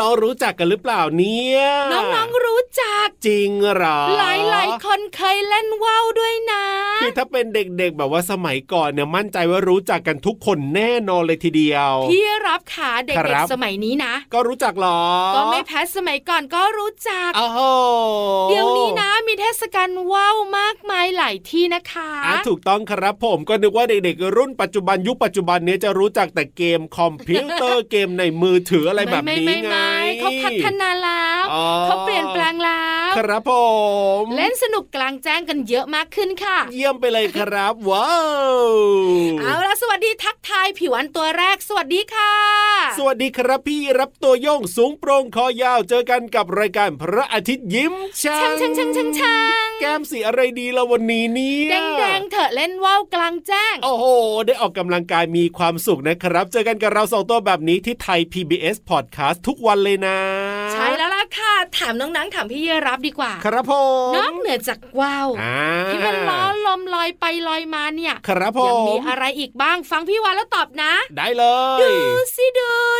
[0.00, 1.60] น้องๆรู้จักกันหรือเปล่าเนี่ย
[1.92, 4.22] น้องๆรู้จัก จริงหรอ ห
[4.54, 6.64] ลายๆคนเคยเล่นว้าวด้วยนะ
[7.02, 15.00] คือถ้าเป็นเด็กๆ แบบว่าสมัยก่อนเนี่ยมั่นใจว่ารู้จักกันทุกคนแน่นอนเลยทีเดียว พี่รับขาเด็กๆสมัยนี้นะ ก็รู้จักหรอ
[15.36, 17.58] ก็ไม่แพ้สมัยก่อนก็รู้จักโอ้โห
[18.50, 29.78] เดี๋ยวนี้นะมีเทศกาลว้าวมากมายหลายที่นะคะอะถูกต้องครับผมก็นึกว่าเด็กๆ รุ่นปัจจุบันยุคปัจจุบันนี้จะรู้จักแต่เกมคอมพิวเตอร์เกมในมือถืออะไรแบบนี้ไง
[30.20, 31.44] เขาพัฒนาแล้ว
[31.84, 33.52] เขาเปลี่ยนแปลงแล้วครับผ
[34.20, 38.10] มเล่นสนุกกลางแจ้งกันเยอะมากขึ้นค่ะ เยี่ยมไปเลยครับว้า
[38.62, 38.62] ว
[39.40, 42.32] เอาละสวัสดีทักทายผิวอันตัวแรก สวัสดีค่ะ
[42.98, 47.92] สวัสดีครับพี่รับตัวโยงสูงโปร่งคอยาวเจอกันกับรายการพระอาทิตย์ยิ้ม
[48.22, 49.36] ช่างช่างช่างช่างช่า
[49.66, 54.04] งแก้มสีอะไรดีละวันนี้เนี่ยแดงแดงเถอะเล่นว่าวกลางแจ้ง โอ้โห
[54.46, 60.18] ได้ออกกำลังกายมีความสุขนะครับ เจอกันกับเราสองตัวแบบนี้ที่ไทย PBS Podcast ทุกวันเลยนะ
[60.72, 63.72] ใช่แล้วล่ะค่ะ ถามน้องๆถามพี่เยรับดีกว่า ครับผ
[64.10, 65.28] มน้องเหนือจากว่าว
[65.88, 71.44] ที่มันล้อลมลอยไปลอยมาเนี่ย ครับผมยังมีอะไรอีกบ้างฟังพี่วานแล้วตอบนะ ได้เล
[71.78, 71.92] ย ดู
[72.36, 72.99] สิดูนั่นตัวอ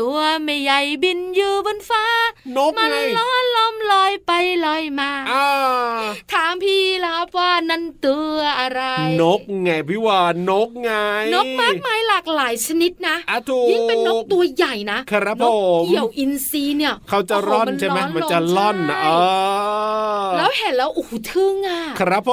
[0.00, 2.04] ตัวไม่ใหญ่บินอยู่บนฟ้า
[2.56, 4.30] นกมันล้อลมลอยไป
[4.64, 5.10] ลอยมา
[6.32, 8.82] ถามพี่แล้วว่านั่นตัวอะไร
[9.22, 10.90] นกไงพี่วานนกไง
[11.34, 13.16] นกมากมายหลากหลายชนิดนะ
[13.70, 15.44] ยิ่งเป็นนกตัวใหญ่นะครับผ
[15.82, 18.98] มเกี่ยวอินทรีเนี่ย เขาจะร่อนใช่ไหมมันจะล่อนนะ
[20.36, 22.32] แล้วเห็นแล้วโอ้โหทึ่งอะครับผ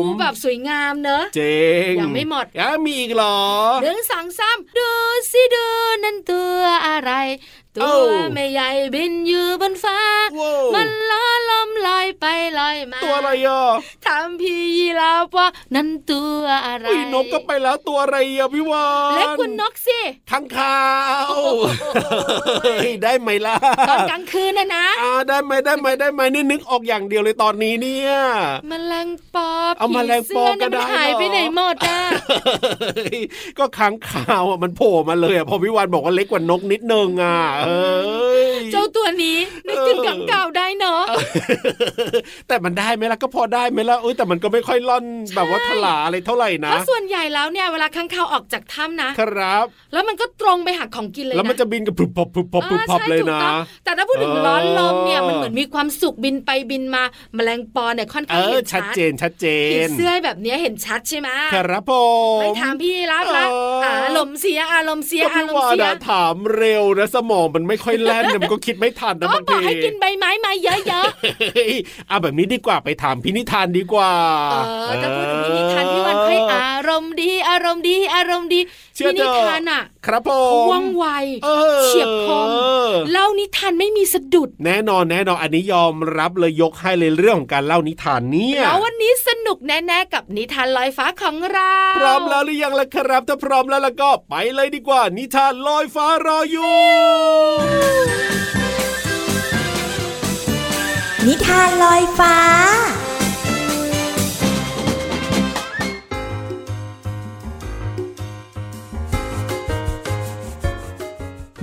[0.00, 1.58] มดูแบบสวยงามเนอะเจ๋
[1.90, 3.38] งยังไม่หมดยังมีอีกเหรอ
[3.82, 4.90] เรื่องสังซ้ำดู
[5.30, 5.66] สิดู
[6.04, 7.16] นั่นตัวอะไรอะไร
[7.78, 9.98] ตัวไม่ใหญ่บินอยู่บนฟ้า
[10.74, 12.26] มันล้อลมลอยไป
[12.58, 13.64] ลอยมา ตัวอะไรอะ
[14.06, 20.80] ถามพี่ยีราฟว่านั่นตัวอะไรนกก็ไปแล้วตัวอะไรอะพี่วานเล็กกว่านกสิทั้งขา
[21.30, 21.34] ว
[23.04, 23.56] ได้ไหมล่ะ
[23.88, 28.10] ตอนกลางคืนนะนะอ่าได้ไหมได้ไหมได้ไหมนี่นึกออกอย่างเดียวเลยตอนนี้เนี่ย
[28.70, 29.48] มแมลงปอ
[29.78, 32.00] เอามแมลงปอก็ได้หายไปไหนหมดอะ
[33.58, 37.70] ก็ค้างขาวมันโผล่มาเลยอะพอพี่วานบอกว่าเล็กกว่านกนิดนึงอะเอ
[38.52, 41.02] อเจ้าตัวนี้นึกถึงกังเก่าได้เนาะ
[42.48, 53.40] แต่มันได้ไหมล่ะก็พอได้ไหมล่ะเอ้ยแต่มันก็ไม่ค่อยล่อนแบบว่าถลาอะไรเท่าไหร่นะเพราะส่วนใหญ่แล้วเนี่ยเวลาข้างข่าวออกจากถ้ำนะครับ แล้วมันก็ตรงไปหาของกินเลยนะแล้วมันจะบินกับผุบพบผุบพบผุบพบเลยนะ
[53.84, 57.02] แต่ถ้าพูดถึงร้อนลมเนี่ยมันเหมือนมีความสุขบินไปบินมา
[57.34, 59.46] แมลงปอเนี่ยค่อนข้างเห็นชัดเจนชัดเจ
[59.84, 61.92] นเสื้อแบบนี้เห็นชัดใช่ไหมครับผ
[62.36, 71.06] มไม่ถามพี่รับละเออออารมณ์เสียอารมณ์เสียก็อาพี่รมณ์วานเสียอะถามเร็วนะสมองมันไม่ค่อยแล่นนะมันก็คิดไม่ทันนะก็บางบอทีกให้กินใบไม้มาเยอะ
[71.54, 71.74] เฮ้ย
[72.08, 74.52] เอาแบบนี้ดีกว่าไปถามพี่นิทานดีกว่าๆ
[74.86, 78.60] เออจะพูดถึงพี่นิทานพี่วันค่อยอารมณ์ดี อารมณ์ดี อารมณ์ดี
[78.94, 81.06] เชื่อพี่เถนิอะทานอะ ครับผเขามว่องไว
[81.46, 82.48] ออเฉียบคม
[83.10, 96.74] เล่านิทานไม่มีสะดุด แน่นอนแน่นอนอันนี้ยอมรับเลยยกให้เลยเรื่องของการเล่านิทานเนี่ยแล้ววันนี้สนุกแน่ๆกับนิทานลอยฟ้าของเราพร้อมแล้วหรือยังล่ะครับ ถ้าพร้อมแล้วแล้วก็ไปเลยดีกว่า นิทานลอยฟ้ารออยู่
[101.26, 102.36] นิทานลอยฟ้า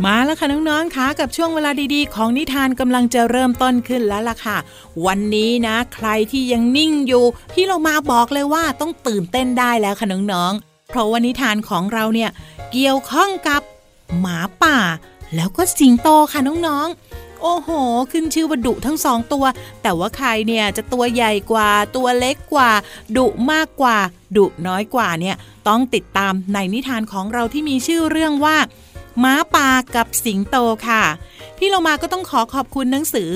[0.06, 4.58] มาแล้วค่ะน้องๆคะกับช่วงเวลาดีๆ ของนิทานกำลังจะเริ่มต้นขึ้นแล้วล่ะค่ะ
[5.06, 12.30] วันนี้นะ ใครที่ยังนิ่งอยู่ พี่เรามาบอกเลยว่าต้องตื่นเต้นได้แล้วค่ะน้องๆเพราะว่านิทานของเราเนี่ย
[12.72, 13.62] เกี่ยวข้องกับ
[14.20, 14.78] หมาป่า
[15.36, 17.70] แล้วก็สิงโตค่ะน้องๆโอ้โห
[18.12, 19.46] ขึ้นชื่อว่าดุทั้งสองตัว
[19.82, 22.72] แต่ว่าใครเนี่ยจะตัวใหญ่กว่า ตัวเล็กกว่า
[23.18, 23.98] ดุมากกว่า
[24.38, 25.36] ดุน้อยกว่าเนี่ย
[25.68, 28.58] ต้องติดตามในนิทานของเราที่มีชื่อเรื่องว่า
[29.24, 31.04] ม้าป่ากับสิงโตค่ะ
[31.58, 33.30] พี่เรามาก็ต้องขอขอบคุณหนังสือ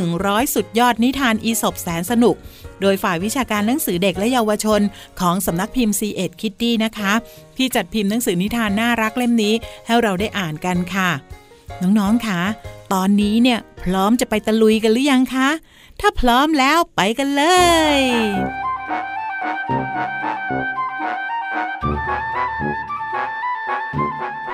[0.00, 2.36] 100 สุดยอดนิทานอีสบแสนสนุก
[2.80, 4.80] โดยฝ่ายวิชาการหนังสือเด็กและเยาวชน
[5.20, 7.12] ของสำนักพิมพ์ c ีเอ็ดคิตตี้นะคะ
[7.56, 9.54] ที่จัดพิมพ์หนังสือนิทานน่ารักเล่มนี้
[9.86, 11.10] ให้เราได้อ่านกันค่ะ
[11.82, 12.40] น้องๆคะ
[12.92, 15.48] ตอนนี้เนี่ยพร้อมจะไปตะลุยกันหรือยังคะ
[16.00, 17.42] ถ้าพร้อมแล้วไปกันเล
[17.98, 18.00] ย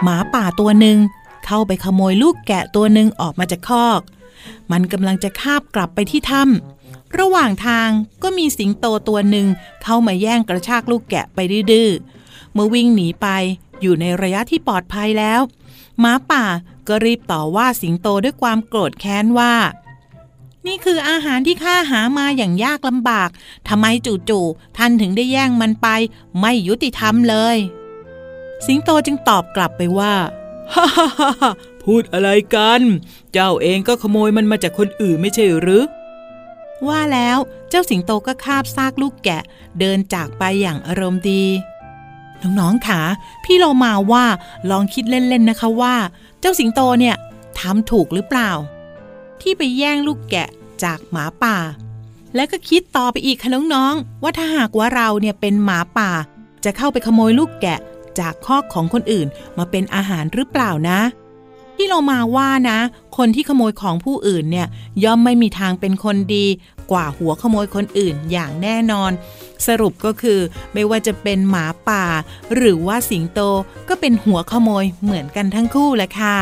[0.02, 0.98] หมาป่าตัวหนึ่ง
[1.46, 4.00] เข้าไปขโมยลูกแกะตัวหนึ่งออกมาจากคอก
[4.72, 7.88] มันกำลังจะคาบกลับไปที่ถ้ำระหว่างทาง
[8.22, 9.46] ก็มีสิงโตตัวหนึ่ง
[9.82, 11.38] เข้ามาแย่งกระชากลูกแกะไป
[11.72, 11.90] ดื้อ
[12.52, 13.26] เมื่อวิ่งหนีไป
[13.80, 15.40] อยู่ในระยะที่ปลอดภัยแล้ว
[16.00, 16.44] หมาป่า
[16.88, 19.54] ก็รีบต่อว่าสิงโตด้วยความโกรธแค้นว่า
[20.66, 23.30] นี่คืออาหารที่ข้าหามาอย่างยากลำบาก
[23.68, 25.88] ทำไมจู่ๆท่านถึงได้แย่งมันไป
[26.40, 27.56] ไม่ยุติธรรมเลย
[28.66, 30.14] สิงโตจึงตอบกลับไปว่า
[30.74, 31.32] ฮ่าฮ่าฮ่า
[31.84, 32.80] พูดอะไรกัน
[33.32, 35.84] เจ้าเองก็ขโมยมันมาจากคนอื่นไม่ใช่หรือ
[36.88, 37.38] ว่าแล้ว
[37.70, 39.42] เจ้าสิงโตก็คาบซากลูกแกะ
[39.80, 41.44] เดินจากไปอย่างอารมณ์ดี
[42.42, 43.00] น้องๆค่ะ
[43.44, 44.24] พี่เรามาว่า
[44.70, 45.94] ลองคิดเล่นๆนะคะว่า
[46.40, 47.16] เจ้าสิงโตเนี่ย
[47.58, 48.50] ทำถูกหรือเปล่า
[49.40, 50.48] ที่ไปแย่งลูกแกะ
[50.82, 51.56] จากหมาป่า
[52.34, 56.10] และก็คิดต่อไปอีกค่ะน้องๆว่าถ้าหากว่าเราเนี่ยเป็นหมาป่า
[56.64, 57.78] จะเข้าไปขโมยลูกแกะ
[58.20, 59.26] จากคอกของคนอื่น
[59.58, 61.00] มาเป็นอาหารหรือเปล่านะ
[61.76, 62.78] ที่เรามาว่านะ
[63.16, 64.66] คนที่ขโมยของผู้อื่นเนี่ย
[65.04, 66.46] ย่อมไม่มีทางเป็นคนดี
[66.90, 69.10] กว่าหัวขโมยคนอื่นอย่างแน่นอน
[69.66, 70.40] สรุปก็คือ
[70.74, 72.04] ไม่ว่าจะเป็นหมาป่า
[72.54, 73.40] หรือว่าสิงโต
[73.88, 76.38] ก็เป็นหัวขโมยเหมือนกันทั้งคู่แหละค่ะ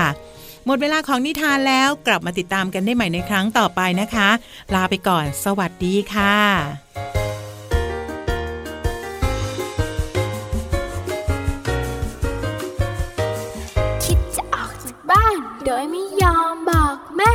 [0.67, 4.29] หมดเวลาของนิทานแล้วกลับมาติดตามกันได้ใหม่ในครั้งต่อไปนะคะ
[4.75, 7.20] ลาไปก่อน สวัสดีค่ะ
[15.71, 17.33] ดยไม่ยอมบอกแม่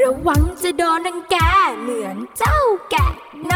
[0.00, 1.36] ระวังจะโดนรังแก
[1.80, 2.58] เหมือนเจ้า
[2.90, 3.08] แกะ
[3.52, 3.53] น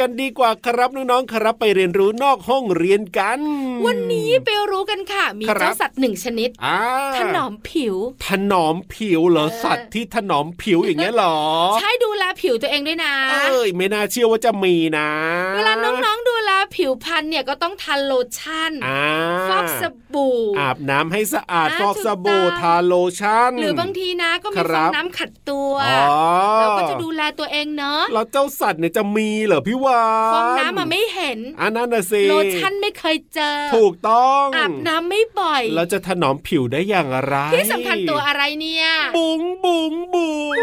[0.00, 3.40] กันดีกว่าครับน้องๆครับไปเรียนรู้นอกห้องเรียนกัน
[3.86, 6.78] วันนี้ไปรู้กันค่ะ มีครับเจ้าสัตว์หนึ่งชนิดอ่า
[7.16, 7.96] ถนอมผิว
[8.26, 11.38] ถนอมผิวเหรอเออสัตว์ที่ถนอมผิวอย่างเงี้ยเหรอ
[11.80, 15.08] ใช้ดูแลผิวตัวเองด้วยนะ เอ้ยไม่น่าเชื่อว่าจะมีนะ
[15.54, 19.04] เวลาน้องๆดูแลผิวพรรณเนี่ยก็ต้องทาโลชั่นอ่า
[19.48, 26.22] ฟอกสบู่ อาบน้ำให้สะอาดอ่าฟอกสบู่ถูกต้องทาโลชั่น หรือบางทีนะก็มีคฟรัองบน้ำขัดตัวอ๋อ
[26.60, 38.86] เราก็จะดูแลตัวเองเนาะแล้วเจ้าสัตว์เนี่ยจะมีเหรอพี่วานฟองน้ำมาไม่เห็นอันนั้นน่ะสิโลชั่นไม่เคยเจอ ถูกต้องอาบน้ำไม่บ่อยเราจะถนอมผิวได้อย่างไรที่สำคัญตัวอะไรเนี่ย
[39.16, 40.56] บุ๋งบุ๋งบุ๋ง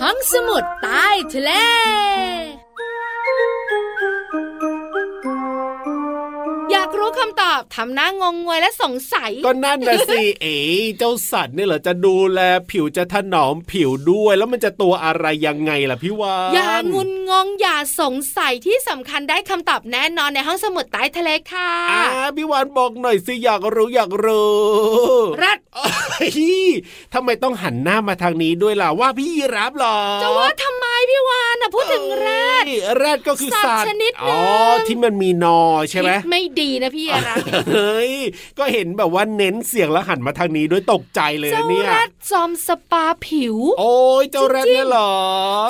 [0.00, 1.50] ห้องสมุดใต้ทะเล
[6.72, 10.56] อยากรู้คำตอบทำหน้างงงวยและสงสัย ก็นั่นนะสิเอ๋
[10.98, 22.02] เจ้าสัตว์เนี่ยเหรอจะดูแลผิวจะถนอมผิวด้วยแล้วมันจะตัวอะไรยังไงล่ะพี่วานอย่างุนงงอย่าสงสัยที่สำคัญได้คำตอบแน่นอนในห้องสมุดใต้ทะเลค่ะอ่า
[22.36, 24.52] พี่วานบอกหน่อยสิอยากรู้อยากรู้
[25.42, 26.32] รัดเอ้ย
[27.14, 30.81] ทำไมต้องหันหน้ามาทางนี้ด้วยล่ะว่าพี่ยีรับเหรอจะว่าทำไม
[31.12, 32.28] พี่วานนะพูดถึงแร
[32.62, 37.36] ดเอ้ยแรดก็คือสัสัตว์ตว์ชนิดหนึ่งอ๋อที่มันมีนอใช่ไหมคิดไม่ดีนะพี่รัด
[37.72, 38.12] เฮ้ย
[38.58, 45.12] ก็เห็นแบบว่าเน้นเสียงแล้วหันมาทางนี้ด้วยตกใจเลยเจ้านะเนี่ยแรดจอมสปาผิว โอ้ยเจ้าแรดเนี่ยเหรอ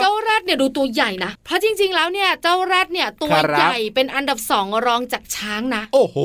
[0.00, 6.16] เจ้าแรดเนี่ยดูตัวใหญ่นะเพราะจริง ๆ แล้วเนี่ยเจ้าแรดเนี่ยตัวครับใหญ่เป็นอันดับสองรองจากช้างนะ โอ้โห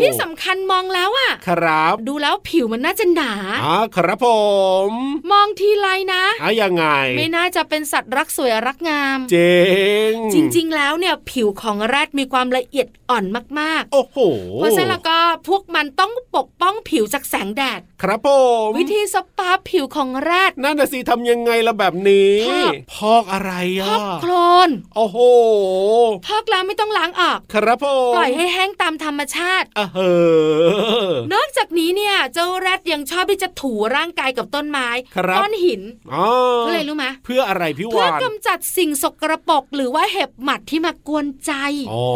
[0.00, 3.32] ที่สำคัญมองแล้วอะครับ ดูแล้วผิวมันน่าจะหนา
[3.64, 4.26] อ๋อครับผ
[4.88, 4.92] ม
[5.32, 6.86] มองทีไรนะอะยังไง
[7.18, 9.54] ไม่น่าจะเป็นสัตว์รักสวยรักงามเจ๋
[10.10, 13.24] งจริง ๆ แล้วเนี่ยผิวของแรดมีความละเอียดอ่อน
[13.60, 18.28] มากโอ้โหๆเพราะฉะนั้นแล้วก็พวกมันต้องปกป้องผิวจากแสงแดด ครับผ
[18.66, 23.52] มวิธีสปาผิวของแรดนั่นน่ะสิทำยังไงล่ะแบบนี้พอกพอกอะไร
[23.82, 24.32] พอะอกโคล
[24.68, 25.18] นโอ้โห
[26.26, 30.00] พอกแล้วไม่ต้องล้างออก ครับผมปล่อยให้แห้งตามธรรมชาติอะเฮ
[31.04, 35.82] อนอกจากนี้เนี่ยเจ้าแรดยังชอบที่จะถูร่างกายกับต้นไม้ครับก้อนหิน
[36.14, 36.26] อ๋อ
[36.62, 41.52] เพื่ออะไรรู้ไหมเพื่ออะไรพี่เพื่อวานกำจัดสิ่งสกรปรกหรือว่าเห็บหมัดที่มากวนใจ
[41.92, 42.06] อ๋อ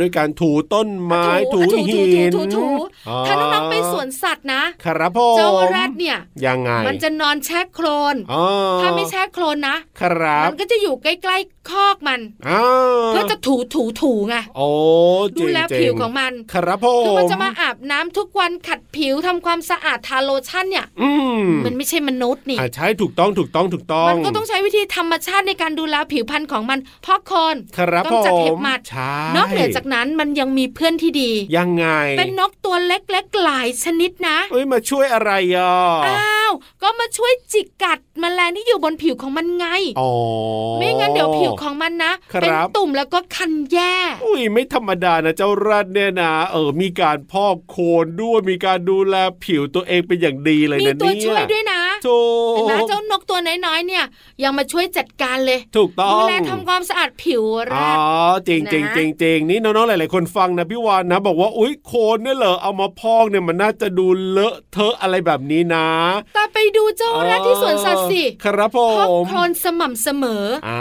[0.00, 2.66] ด้วยการถูต้นไม้ถูถูหินถูถูถู
[3.08, 8.44] อ๋อถ้าน้องๆไปสวนสัตว์นะครับผมเจ้าแรดเนี่ยยังไง มันจะนอนแช่โคลนอ๋อ
[8.80, 12.62] ถ้าไม่แช่โคลนนะครับมันก็จะอยู่ใกล้ๆคอกมันอ้า
[13.08, 14.68] เพื่อจะถูถูถูไงโอ้
[15.36, 21.10] ดูเจ๋งแลเจ๋ผิวของมันครับผมคือมันจะมาอาบน้ำทุกวันขัดผิวทำความสะอาดทาโลชั่นเนี่ยอื
[21.42, 31.86] มมันไม่ใช่มนุษย์นี่อ่าใช่ถูกต้องถูกต้องถูกต้อง มันก็ต้องใช้วิธีธรรมชาติในการดูแลผิวพรรณของมันพอกโคนครับผกำจัดมเห็บหมัดใช่นอกเหนือจากนั้นมันยังมีเพื่อนที่ดี ยังไง
[32.18, 35.72] เป็นนกตัวเล็กๆหลายชนิดนะเอ้ยมาช่วยอะไรอะ
[36.06, 39.66] อ้าวก็มาช่วยจิกกัดแมลงที่อยู่บนผิวของมันไง
[40.00, 40.10] อ๋อ
[40.78, 43.94] ไม่งั้นเดี๋ยวผิวของมันนะครับเป็นตุ่มแล้วก็คันแย่
[44.24, 52.20] อุ้ยไม่ธรรมดานะเจ้ารัดเนี่ยนะ เออมีการพอกโคนด้วยมีการดูแลผิวตัวเองเป็นอย่างดีเลยมีนะตัวเนี่ยช่วยด้วยนะ ถู
[52.54, 54.04] เห็นไหมกเจ้านกตัวน้อยๆเนี่ย
[54.42, 57.90] ยังมาช่วยจัดการเลย ถูกต้อดูงแลทำความสะอาดผิวแรอ๋อ
[58.32, 65.88] กจริงจริงนะจริงจริงนี่น้องๆหลายๆคนฟังนะพี่วานนะ บอกว่าอุ้ยโคนเนี่ยเหรอเอามาพอกเนี่ยมันน่าจะดูเลอะเทอะอะไรแบบนี้นะ
[66.34, 70.80] แต่ไปดูเจ้าแรดที่สวนสัตว์สิครับผพอกมโคลนสม่ำเสมออ่า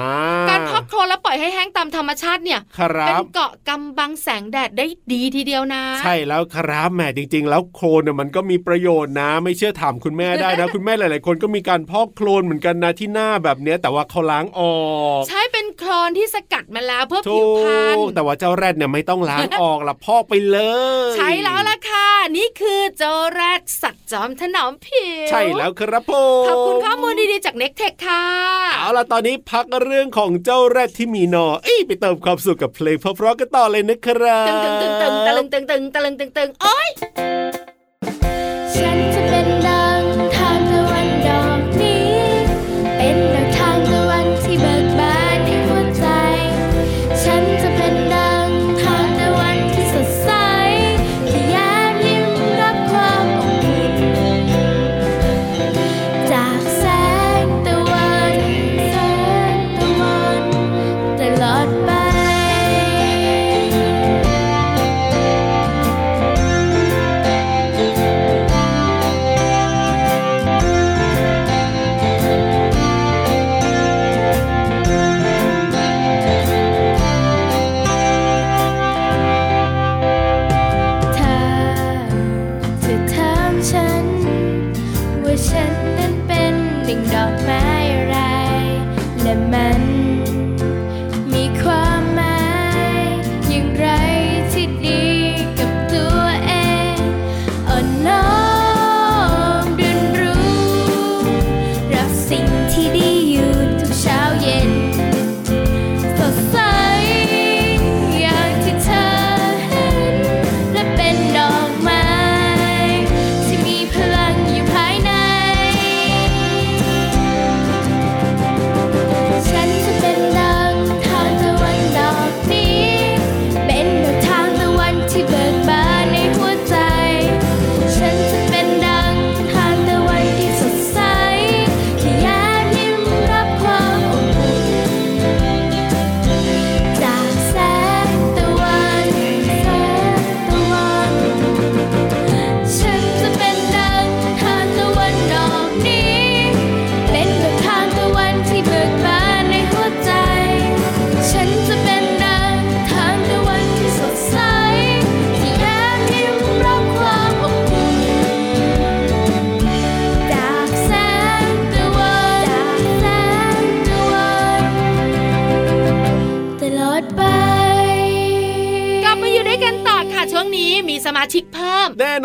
[0.49, 14.77] การพอกโคลนแล้วปล่อยให้แห้งตามธรรมชาติเนี่ยครัเป็นบเกาะกำบังแสงแดดได้ดีทีเดียวนะ ใช่แล้วครับแหมจริง ๆ แล้วโคลนเนี่ยมันก็มีประโยชน์นะ ไม่เชื่อถามคุณแม่ได้นะ คุณแม่หลายๆ คนก็มีการพอกโคลนเหมือนกันนะที่หน้าแบบเนี้ยแต่ว่าเขาล้างออ
[15.19, 20.57] กใช้เป็นโคลนที่สกัดมาแล้วเพื่อถูผิวพรรณกแต่ว่าเจ้าแรดเนี่ยไม่ต้องล้างออกละพอกไปเล
[21.09, 28.25] ย ใช่แล้วล่ะค่ะนี่คือเจ้าแรดสัตว์จอมถนอมผิว ใช่แล้วครับผมขอบคุณข้อมูลดีๆจากเน็กเทคค่ะ
[28.75, 36.89] เอาล่ะตอนนี้พักเรื่องของเจ้าแรดที่มีหนอเอ้ยไปเติมความสุขกับเพลงเพราะๆกันต่อเลยนะครับตึงตึงตึงตึงตะลึงตึงตึงตะลึงตึงตึงโอ๊ย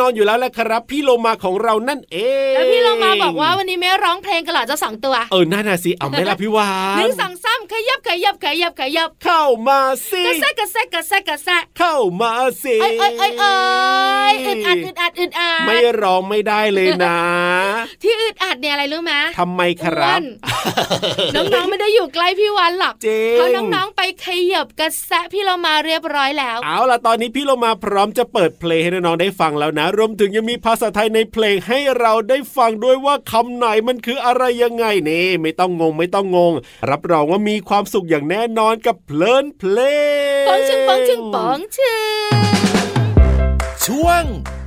[0.08, 2.16] อนอยู่แล้วแหละครับ พี่โลมาของเรานั่นเอ
[2.52, 13.54] งแล้วพี่เรามาบอกว่าวันนี้ไม่ร้องเพลงกันเหรอจะสองตัวเออน่าน่ะสิเอาไหม่ละพี่วาหนนึ่งสองสามขยับขยับขยับขยับ เข้ามาสิกระแซะกระแซะกระแซะกระแซะเข้ามาสิเอ้ยเอ้ยเอ้ยเอ้
[14.30, 17.18] ยอึดอัดอึดอัดอึดอัดไม่ร้องไม่ได้เลยนะ
[18.02, 20.24] ที่อึดอัดเนี่ยอะไรรู้ไหมทำไมครับอ้วน
[21.54, 36.52] น้องๆไม่ได้อยู่ใกล้พี่วันหรอกจริงเพราะน้องๆไปขยับกระแซะพี่เรามาเรียบร้อยแล้ว เอาล่ะตอนนี้พี่โลมาพร้อมจะเปิดเพลงให้น้องๆได้ฟังแล้วนะรวมถึงยังมีภาษาไทยในเพลงให้เราได้ฟังด้วยว่าคำไหนมันคืออะไรยังไงนี่ ไม่ต้องงงไม่ต้องงง
[36.90, 39.78] รับรองว่ามีความสุขอย่างแน่นอนกับเพลินเพล
[40.42, 41.96] งปองชึงปองชึงปองชึ
[42.28, 42.32] ง
[43.86, 44.24] ช่วง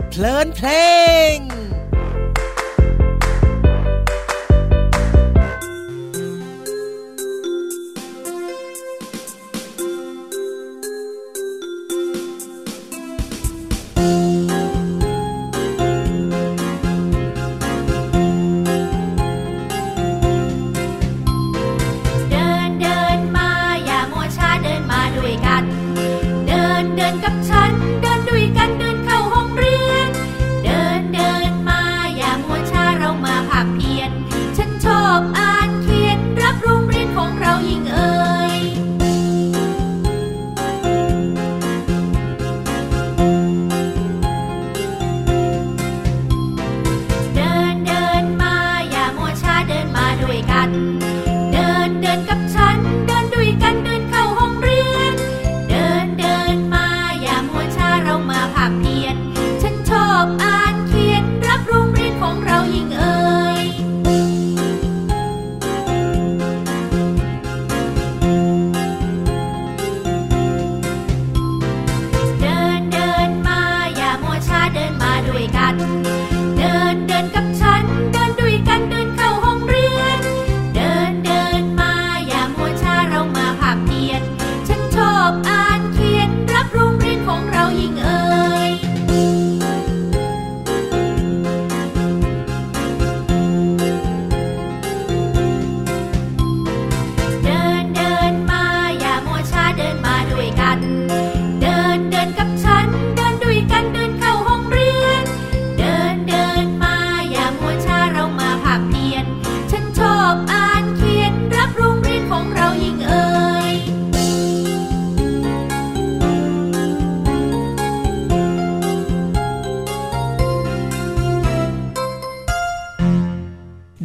[0.09, 0.69] เพลินเพล
[1.35, 1.35] ง
[27.10, 28.09] กับฉัน เดินด้วยกัน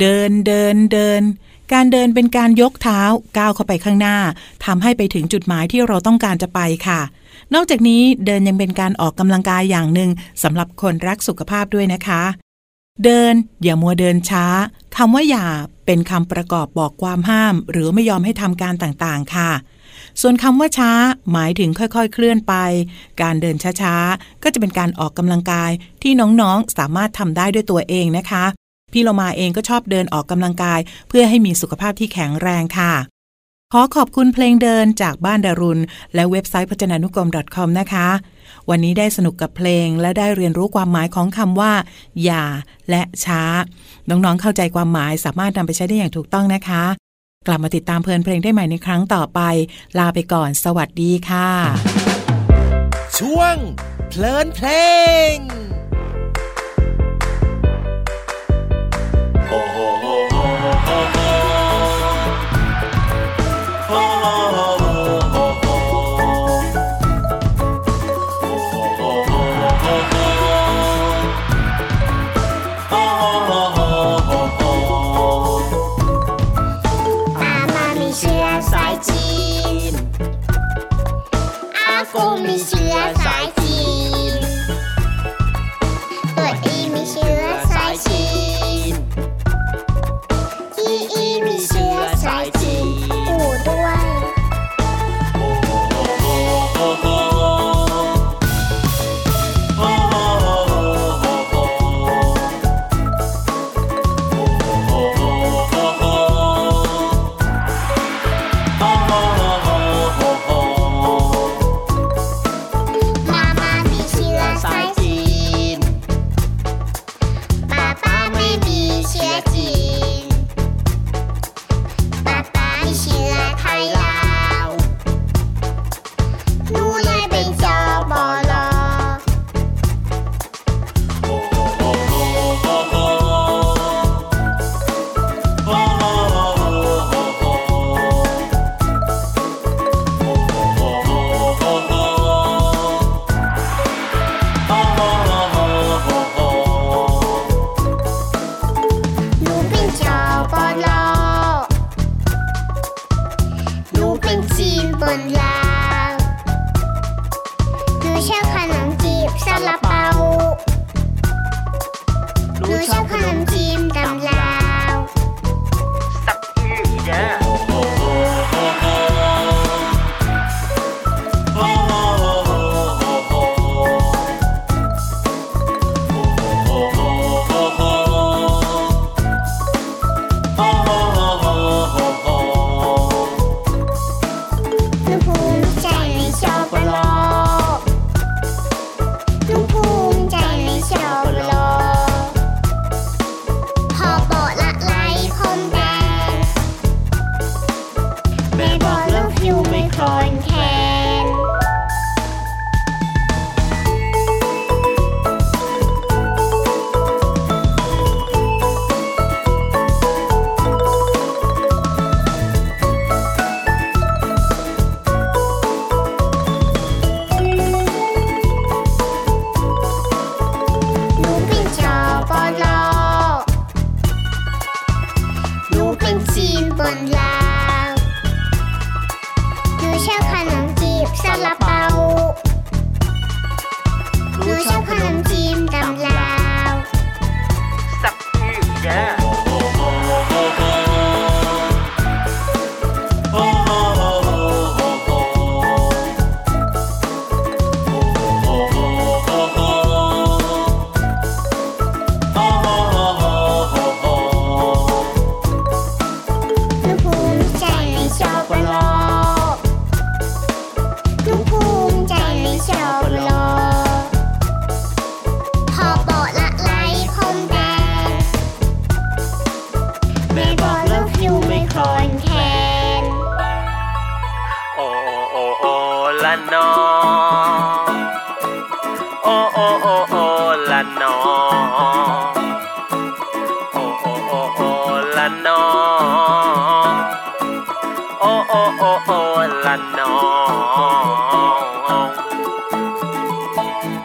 [0.01, 1.23] เดินเดินเดิน
[1.73, 3.01] การเดินเป็นการยกเท้า
[3.39, 4.17] ก้าวเข้าไปข้างหน้า
[4.65, 7.01] ทำให้ไปถึงจุดหมายที่เราต้องการจะไปค่ะ
[7.55, 10.11] นอกจากนี้เดินยังเป็นการออกกำลังกายอย่างหนึ่ง
[10.43, 12.23] สำหรับคนรักสุขภาพด้วยนะคะ
[13.05, 14.47] เดินอย่ามัวเดินช้า
[14.97, 15.47] คำว่าอย่า
[15.87, 19.51] เป็นคำประกอบบอกความห้าม หรือไม่ยอมให้ทำการต่างๆ ค่ะ
[20.21, 20.91] ส่วนคำว่าช้า
[21.33, 22.55] หมายถึงค่อยๆ เคลื่อนไป
[23.23, 25.71] การเดินช้าๆ ก็จะเป็นการออกกำลังกาย
[26.03, 28.45] ที่น้องๆ สามารถทำได้ด้วยตัวเองนะคะ
[28.93, 32.93] พี่โลมาเองก็ชอบเดินออกกำลังกาย เพื่อให้มีสุขภาพที่แข็งแรงค่ะ
[33.73, 35.83] ขอขอบคุณเพลงเดินจากบ้านดารุณ
[36.15, 38.09] และเว็บไซต์พจนานุกรม .com นะคะ
[38.71, 41.73] วันนี้ได้สนุกกับเพลงและได้เรียนรู้ความหมายของคำว่า
[42.25, 42.45] อย่า
[42.91, 43.43] และช้า
[44.09, 46.85] น้องๆเข้าใจความหมายสามารถนำไปใช้ได้อย่างถูกต้องนะคะ
[47.47, 49.41] กลับมาติดตามเพลินเพลงได้ใหม่ในครั้งต่อไป
[49.99, 51.51] ลาไปก่อน สวัสดีค่ะ
[53.19, 53.57] ช่วง
[54.09, 54.69] เพลินเพล
[55.33, 55.37] ง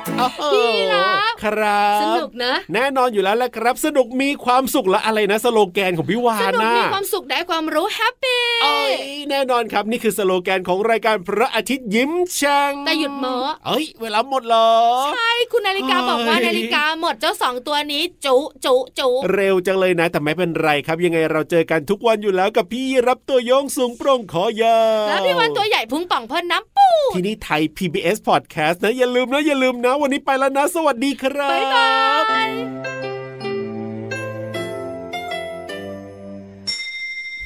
[0.08, 8.94] พี่รับครับสนุกนะ แน่นอนอยู่แล้วแหละครับ สนุกมีความสุขและอะไรนะ สโลแกนของพี่วาสนนุกนะมีความสุขได้ความรู้แฮปปี้เอ้ย
[9.30, 13.36] แน่นอนครับนี่คือสโลแกนของรายการพระอาทิตย์ยิ้มช่างแต่หยุดหมอ
[13.66, 14.72] เอ้ย เวลาหมดเหรอ
[15.14, 18.36] ใช่คุณนาฬิกาบอกว่าเฮ้ยนาฬิกาหมดเจ้าสองตัวนี้ จุ
[18.66, 32.50] จุจุเร็วจังเลยนะ แต่ไม่เป็นไรครับ ยังไงเราเจอกันทุกวันอยู่แล้วกับพี่รับตัวโยงสูงโปร่งคอยาวแล้วพี่วันตัวใหญ่พุงป่องเพิ่นน้ำปูที่นี่ไทย PBS Podcast นะอย่าลืมนะอย่าลืมนะวันนี้ไปแล้วนะ สวัสดีครับบ๊ายบาย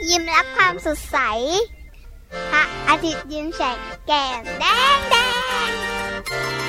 [0.10, 1.18] ยิ้มรับความสดใส
[2.52, 3.78] พระอาทิตย์ยิ้มแฉก
[4.08, 5.16] แก้มแดงแด
[5.70, 6.65] ง